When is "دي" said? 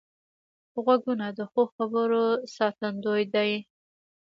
3.33-3.51